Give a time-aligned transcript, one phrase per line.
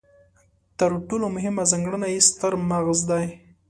[0.79, 3.25] تر ټولو مهمه ځانګړنه یې ستر مغز دی.